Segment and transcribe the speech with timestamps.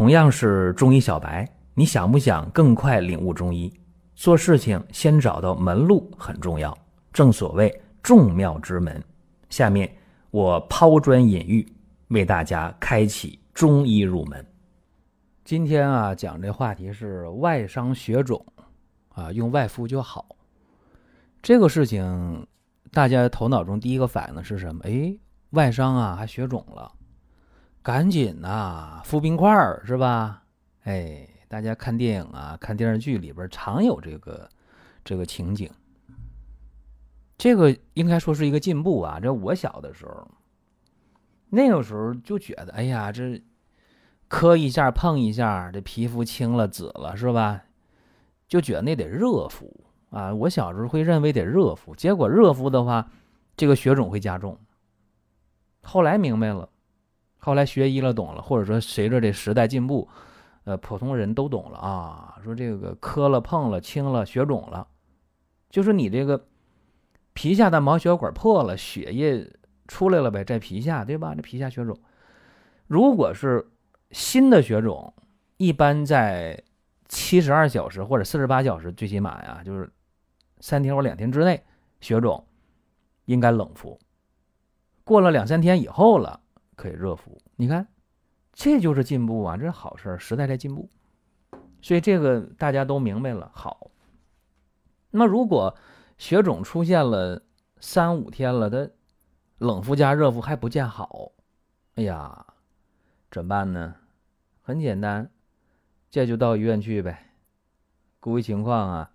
[0.00, 3.70] 同样是中医小白，你想不想更快领悟中医？
[4.14, 6.74] 做事情先找到门路很重要，
[7.12, 7.70] 正所谓
[8.02, 9.04] 众妙之门。
[9.50, 9.94] 下面
[10.30, 11.70] 我抛砖引玉，
[12.08, 14.42] 为大家开启中医入门。
[15.44, 18.42] 今天啊，讲这话题是外伤血肿
[19.10, 20.24] 啊，用外敷就好。
[21.42, 22.46] 这个事情，
[22.90, 24.80] 大家头脑中第一个反应是什么？
[24.84, 25.14] 哎，
[25.50, 26.90] 外伤啊，还血肿了。
[27.82, 30.42] 赶紧呐，敷冰块儿是吧？
[30.84, 34.48] 哎，大家看电影啊，看电视剧里边常有这个
[35.02, 35.70] 这个情景。
[37.38, 39.18] 这个应该说是一个进步啊！
[39.18, 40.28] 这我小的时候，
[41.48, 43.42] 那个时候就觉得，哎呀，这
[44.28, 47.62] 磕一下碰一下，这皮肤青了紫了是吧？
[48.46, 50.34] 就觉得那得热敷啊！
[50.34, 53.08] 我小时候会认为得热敷，结果热敷的话，
[53.56, 54.58] 这个血肿会加重。
[55.82, 56.68] 后来明白了。
[57.42, 60.06] 后来学医了，懂了，或者说随着这时代进步，
[60.64, 62.38] 呃，普通人都懂了啊。
[62.44, 64.86] 说这个磕了、碰了、青了、血肿了，
[65.70, 66.46] 就是你这个
[67.32, 69.50] 皮下的毛血管破了，血液
[69.88, 71.34] 出来了呗，在皮下，对吧？
[71.34, 71.98] 这皮下血肿，
[72.86, 73.70] 如果是
[74.10, 75.14] 新的血肿，
[75.56, 76.62] 一般在
[77.08, 79.90] 七十二小时或者四十八小时，最起码呀，就是
[80.58, 81.64] 三天或两天之内，
[82.02, 82.46] 血肿
[83.24, 83.98] 应该冷敷。
[85.04, 86.39] 过了两三天以后了。
[86.80, 87.86] 可以热敷，你看，
[88.54, 90.88] 这就是进步啊，这是好事时代在进步，
[91.82, 93.52] 所以这个大家都明白了。
[93.54, 93.90] 好，
[95.10, 95.76] 那如果
[96.16, 97.42] 血肿出现了
[97.80, 98.90] 三五天了，它
[99.58, 101.32] 冷敷加热敷还不见好，
[101.96, 102.46] 哎呀，
[103.30, 103.94] 怎么办呢？
[104.62, 105.30] 很简单，
[106.10, 107.34] 这就到医院去呗。
[108.20, 109.10] 估计情况啊，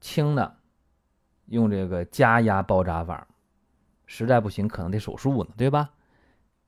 [0.00, 0.56] 轻的
[1.46, 3.28] 用这个加压包扎法，
[4.06, 5.90] 实在不行可能得手术呢，对吧？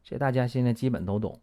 [0.08, 1.38] 这大家现在基本都懂，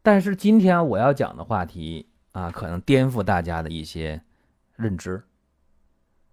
[0.00, 4.22] 但是今天我要讲的话题啊，可能颠覆大家的一些
[4.76, 5.22] 认知，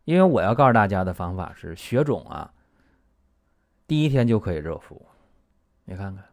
[0.06, 2.54] 因为我要告诉大家的方法是血肿啊，
[3.86, 5.06] 第一天就可以热敷。
[5.84, 6.24] 你看看，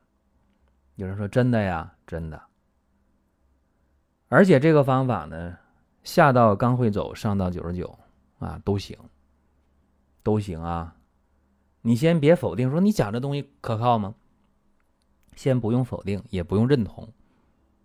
[0.94, 2.40] 有人说真的呀，真的。
[4.28, 5.58] 而且这个方法呢，
[6.04, 7.98] 下到刚会走，上到九十九
[8.38, 8.96] 啊，都行，
[10.22, 10.94] 都行啊。
[11.82, 14.14] 你先别否定说你讲这东西可靠吗？
[15.38, 17.08] 先不用否定，也不用认同，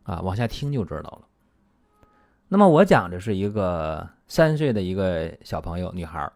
[0.01, 1.27] 啊，往下听就知道了。
[2.47, 6.33] 那么我讲的是一个三岁的一个小朋友，女孩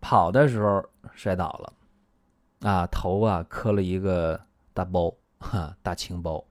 [0.00, 4.40] 跑的时候摔倒了，啊，头啊磕了一个
[4.74, 6.44] 大包，哈，大青包。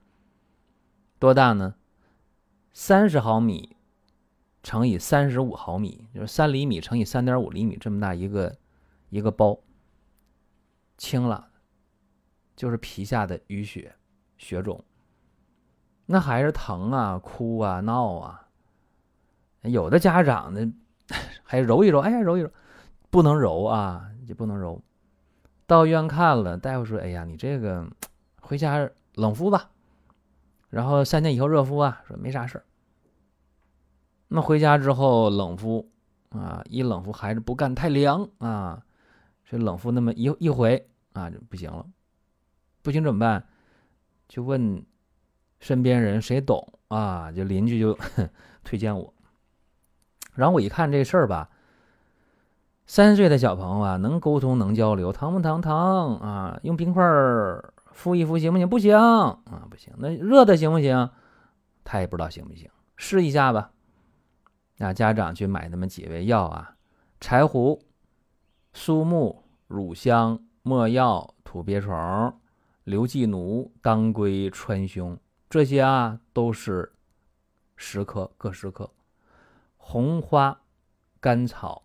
[1.18, 1.74] 多大呢？
[2.72, 3.76] 三十毫米
[4.62, 8.56] 乘以三十五毫米，就是三厘米乘以三点五厘米这么大一个
[9.10, 9.58] 一个包，
[10.96, 11.49] 青了。
[12.60, 13.90] 就是皮下的淤血、
[14.36, 14.84] 血肿，
[16.04, 18.46] 那孩子疼啊、哭啊、闹啊。
[19.62, 20.70] 有的家长呢，
[21.42, 22.50] 还揉一揉，哎呀，揉一揉，
[23.08, 24.82] 不能揉啊，就不能揉。
[25.66, 27.88] 到医院看了，大夫说：“哎呀，你这个
[28.42, 29.70] 回家冷敷吧，
[30.68, 32.64] 然后三天以后热敷啊。”说没啥事儿。
[34.28, 35.90] 那回家之后冷敷
[36.28, 38.82] 啊，一冷敷孩子不干，太凉啊，
[39.46, 41.86] 所以冷敷那么一一回啊就不行了。
[42.82, 43.44] 不行怎么办？
[44.28, 44.84] 就问
[45.58, 47.32] 身边人谁懂啊？
[47.32, 47.98] 就邻居就
[48.64, 49.12] 推荐我。
[50.34, 51.50] 然后我一看这事儿吧，
[52.86, 55.60] 三岁的小朋友啊，能沟通能交流，疼不疼？
[55.60, 56.58] 疼啊！
[56.62, 57.04] 用冰块
[57.92, 58.68] 敷一敷行不行？
[58.68, 59.92] 不行啊，不行。
[59.98, 61.10] 那热的行不行？
[61.84, 63.72] 他也不知道行不行，试一下吧。
[64.78, 66.76] 那家长去买那么几味药啊：
[67.20, 67.82] 柴胡、
[68.72, 72.39] 苏木、乳香、没药、土鳖虫。
[72.84, 75.18] 刘寄奴、当归、川芎，
[75.48, 76.92] 这些啊都是
[77.76, 78.90] 十克，各十克；
[79.76, 80.60] 红花、
[81.20, 81.82] 甘草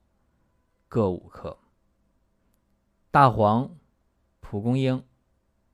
[0.87, 1.57] 各五克；
[3.11, 3.69] 大黄、
[4.39, 5.03] 蒲公英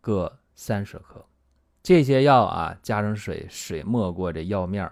[0.02, 1.26] 各三十克。
[1.84, 4.92] 这些药啊，加上水，水没过这药面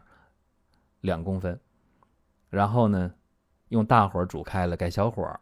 [1.02, 1.60] 两公分，
[2.50, 3.14] 然后呢，
[3.70, 5.40] 用大火煮开了，改小火，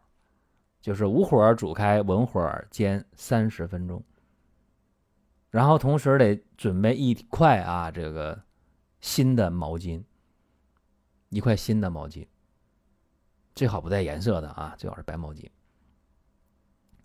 [0.80, 4.02] 就是无火煮开，文火煎三十分钟。
[5.50, 8.42] 然后同时得准备一块啊，这个
[9.00, 10.02] 新的毛巾，
[11.30, 12.26] 一块新的毛巾，
[13.54, 15.48] 最好不带颜色的啊，最好是白毛巾。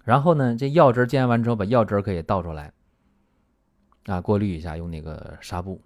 [0.03, 2.73] 然后呢，这药汁煎完之后，把药汁可以倒出来，
[4.07, 5.81] 啊，过滤一下，用那个纱布。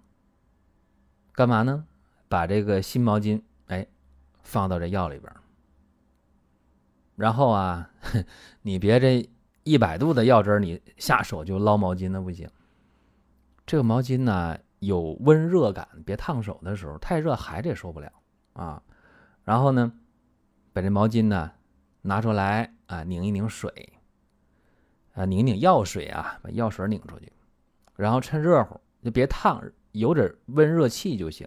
[1.32, 1.86] 干嘛呢？
[2.28, 3.86] 把这个新毛巾哎
[4.42, 5.32] 放到这药里边。
[7.14, 7.90] 然后啊，
[8.62, 9.30] 你别这。
[9.68, 12.48] 一百度的药汁，你下手就捞毛巾那不行。
[13.66, 18.10] 这个毛巾呢有温热感，别烫手的时候，太热孩子也受不了
[18.54, 18.82] 啊。
[19.44, 19.92] 然后呢，
[20.72, 21.52] 把这毛巾呢
[22.00, 23.92] 拿出来啊，拧一拧水，
[25.12, 27.30] 啊，拧拧药水啊，把药水拧出去，
[27.94, 29.62] 然后趁热乎，就别烫，
[29.92, 31.46] 有点温热气就行。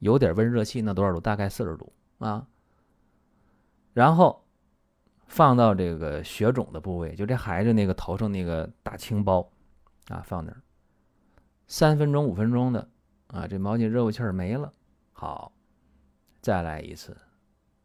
[0.00, 1.20] 有点温热气，那多少度？
[1.20, 2.46] 大概四十度啊。
[3.94, 4.43] 然后
[5.26, 9.50] 放到这个血肿的部位，就这孩子那个头上那个大青包
[10.08, 10.60] 啊，放那儿
[11.66, 12.88] 三分钟、五分钟的
[13.28, 14.72] 啊，这毛巾热乎气儿没了。
[15.12, 15.52] 好，
[16.40, 17.16] 再来一次，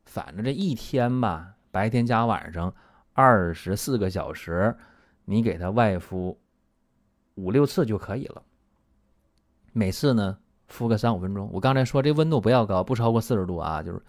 [0.06, 2.74] 反正这一天吧，白天加晚上
[3.14, 4.76] 二十四个小时，
[5.26, 6.40] 你给他外敷
[7.36, 8.44] 五六次就可以了。
[9.72, 10.38] 每次呢？
[10.68, 14.02] 敷个三五分钟，我刚才说这温度不要高，不超过四十度啊，就是，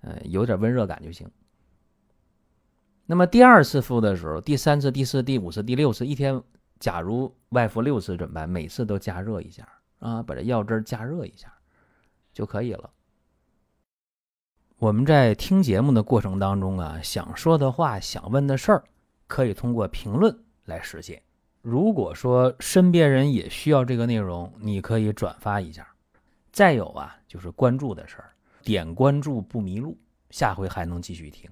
[0.00, 1.30] 呃，有点温热感就行。
[3.10, 6.40] 那么第二次敷的时候，第三次、第四、第五次、第六次，一天
[6.78, 8.48] 假如外敷六次怎么办？
[8.48, 9.68] 每次都加热一下
[9.98, 11.52] 啊，把这药汁加热一下
[12.32, 12.88] 就可以了。
[14.78, 18.84] 我们在听节目的过程当中啊，想说的话、想问的事儿，
[19.26, 21.20] 可以通过评论来实现。
[21.62, 25.84] 如果说身边人也需要这个内容，你可以转发一下。
[26.52, 28.30] 再有啊，就是关注的事儿，
[28.62, 29.98] 点关注不迷路，
[30.30, 31.50] 下回还能继续听。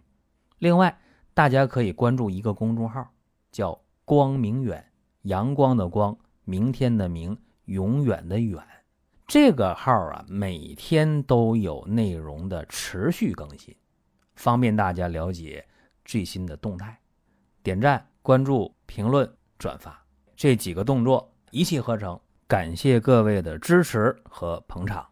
[0.60, 0.96] 另外，
[1.38, 3.08] 大家可以关注一个公众号，
[3.52, 4.84] 叫“光明远”，
[5.22, 8.60] 阳光的光，明天的明，永远的远。
[9.24, 13.72] 这个号啊，每天都有内容的持续更新，
[14.34, 15.64] 方便大家了解
[16.04, 17.00] 最新的动态。
[17.62, 22.20] 点赞、关注、评论、转发这几个动作一气呵成。
[22.48, 25.06] 感谢各位的支持和捧场。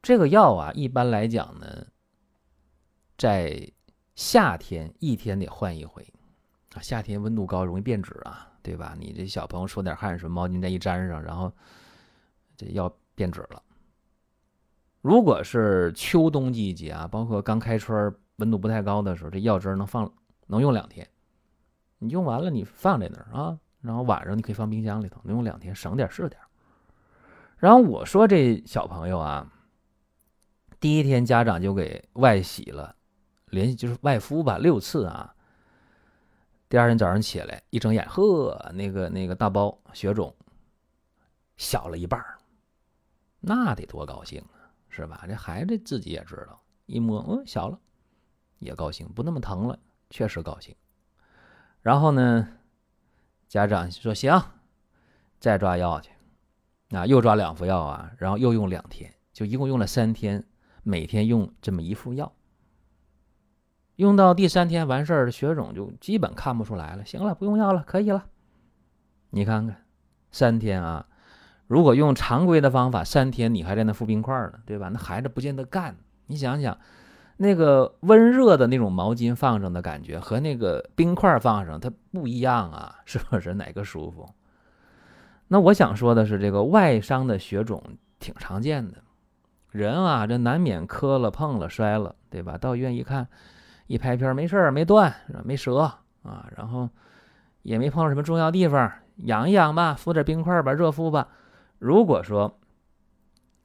[0.00, 1.86] 这个药啊，一般来讲呢，
[3.18, 3.70] 在
[4.20, 6.06] 夏天一天得换一回
[6.74, 6.82] 啊。
[6.82, 8.94] 夏天温度高，容易变质啊，对吧？
[9.00, 11.50] 你这小朋友出点汗什么，毛巾再一沾上，然后
[12.54, 13.62] 这药变质了。
[15.00, 20.12] 如果是秋冬季节啊，包括刚开春温度不太高的时候，这药汁能放
[20.48, 21.08] 能用两天。
[21.98, 23.58] 你用完了，你放在那儿啊。
[23.80, 26.38] 然后晚上你可以放冰箱里头，能用两天，省点是点。
[27.56, 29.50] 然后我说这小朋友啊，
[30.78, 32.94] 第一天家长就给外洗了，
[33.50, 35.34] 连就是外敷吧六次啊。
[36.68, 40.34] 第二天早上起来一睁眼，呵，那个那个大包血肿
[41.56, 42.24] 小了一半
[43.40, 45.24] 那得多高兴啊，是吧？
[45.28, 47.78] 这孩子自己也知道，一摸，嗯，小了，
[48.58, 49.78] 也高兴，不那么疼了，
[50.10, 50.74] 确实高兴。
[51.80, 52.48] 然后呢？
[53.48, 54.40] 家长说行，
[55.40, 56.12] 再抓药去，
[56.90, 60.44] 啊，又抓两副药啊，然后又用两天，就一共用了三天，
[60.84, 62.32] 每天用这么一副药。
[64.00, 68.24] 用到第三天完事儿，血肿就基本看不出来了，行了，不用药了，可以了。
[69.30, 69.84] 你看看，
[70.32, 71.06] 三天啊，
[71.66, 74.88] 如果用常规的方法，三天你还在那敷冰块呢，对吧？
[74.88, 75.96] 那孩子不见得干。
[76.26, 76.76] 你想想。
[77.42, 84.28] 那个温热的那种毛巾放上的感觉和那个冰块放上它不一样啊， 是不是哪个舒服？
[85.48, 87.82] 那我想说的是，这个外伤的血肿
[88.18, 88.98] 挺常见的，
[89.70, 92.58] 人啊这难免磕了碰了摔了，对吧？
[92.58, 93.26] 到医院一看，
[93.90, 95.12] 一拍片没事儿，没断，
[95.44, 95.78] 没折
[96.22, 96.88] 啊，然后
[97.62, 101.26] 也没碰到什么重要地方，养一养吧，敷点冰块吧，热敷吧。
[101.80, 102.56] 如果说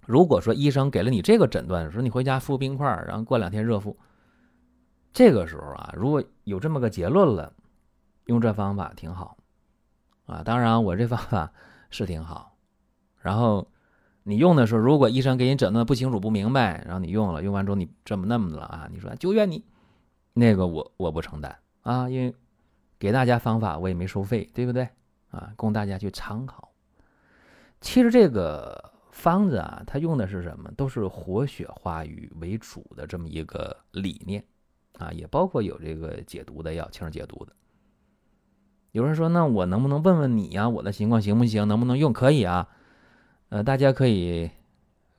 [0.08, 3.96] 如果说医生给了你这个诊断，说你回家敷冰块，然后过两天热敷，
[5.14, 7.54] 这个时候啊，如果有这么个结论了，
[8.26, 9.38] 用这方法挺好，
[10.26, 11.52] 啊，当然我这方法
[11.92, 12.58] 是挺好，
[13.22, 13.68] 然后
[14.24, 19.64] 你用的时候，如果医生给你诊断不清楚不明白，然后你用了，用完之后你这么那么的了啊，你说就怨你，
[20.36, 22.36] 那个我我不承担啊，因为
[23.00, 24.88] 给大家方法我也没收费，对不对
[25.32, 25.52] 啊？
[25.56, 26.72] 供大家去参考。
[27.82, 28.92] 其实这个。
[29.16, 30.70] 方子啊，它用的是什么？
[30.76, 34.44] 都是活血化瘀为主的这么一个理念
[35.00, 37.54] 啊，也包括有这个解毒的药，清热解毒的。
[38.92, 40.68] 有人说，那我能不能问问你呀？
[40.68, 41.66] 我的情况行不行？
[41.66, 42.12] 能不能用？
[42.12, 42.68] 可以啊。
[43.48, 44.52] 呃，大家可以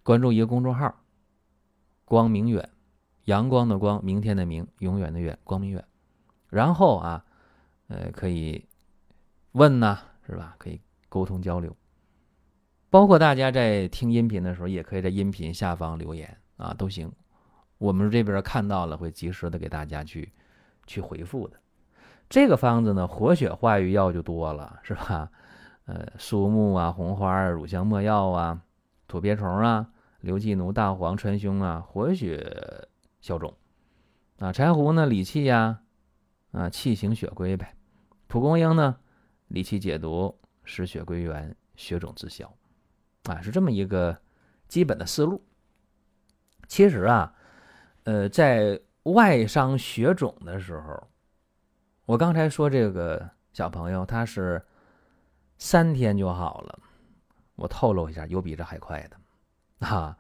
[0.03, 0.95] 关注一个公众号
[2.05, 2.69] “光明远”，
[3.27, 5.85] 阳光的光，明天的明，永远的远，光明远。
[6.49, 7.25] 然后啊，
[7.89, 8.67] 呃，可以
[9.53, 10.57] 问呐，是吧？
[10.59, 11.77] 可以沟通交流。
[12.89, 17.13] 包括大家在听音频的时候，也可以在音频下方留言啊，都行。
[17.79, 20.33] 我们这边看到了，会及时的给大家去
[20.87, 21.59] 去回复的。
[22.29, 25.31] 这个方子呢，活血化瘀药就多了，是吧？
[25.87, 28.63] 呃，苏木啊、红花啊、乳香没药啊、
[29.07, 29.89] 土鳖虫啊、
[30.21, 32.89] 刘寄奴、大黄、川芎啊，活血
[33.27, 33.53] 消肿
[34.39, 34.53] 啊。
[34.53, 35.81] 柴胡呢，理气呀，
[36.53, 37.75] 啊，气行血归呗。
[38.29, 39.01] 蒲公英呢，
[39.49, 41.57] 理气解毒，使血归元。
[41.75, 42.51] 血肿自消，
[43.25, 44.19] 啊，是这么一个
[44.67, 45.45] 基本的思路。
[46.67, 47.35] 其实啊，
[48.05, 51.07] 呃，在外伤血肿的时候，
[52.07, 54.65] 我刚才说这个小朋友他是
[55.59, 56.79] 三天就好了，
[57.57, 60.17] 我透露一下，有比这还快的，啊，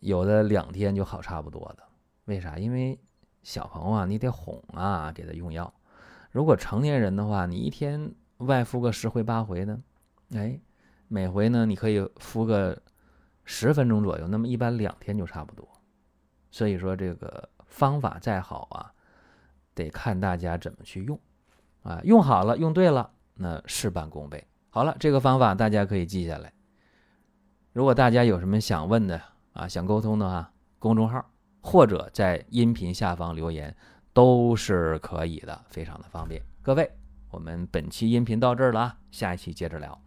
[0.00, 1.85] 有的两天就好差不多的。
[2.26, 2.58] 为啥？
[2.58, 3.00] 因为
[3.42, 5.72] 小朋友啊，你得哄啊，给他用药。
[6.30, 9.82] 如果成年人的话，你一天外敷个十回八回呢，
[10.34, 10.60] 哎，
[11.08, 12.82] 每回呢你可以敷个
[13.44, 15.66] 十分钟左右，那么一般两天就差不多。
[16.50, 18.92] 所以说这个方法再好啊，
[19.74, 21.18] 得看大家怎么去用，
[21.82, 24.46] 啊，用好了，用对了，那事半功倍。
[24.68, 26.52] 好了，这个方法大家可以记下来。
[27.72, 31.30] 如果大家有什么想问的啊，想沟通的话，公众号。
[31.66, 33.74] 或者在音频下方留言
[34.12, 36.40] 都是可以的，非常的方便。
[36.62, 36.88] 各位，
[37.28, 40.00] 我们本期音频到这儿了，下一期接着聊。